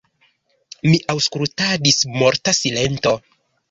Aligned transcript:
Mi 0.87 0.95
aŭskultadis– 1.15 2.03
morta 2.19 2.59
silento. 2.65 3.19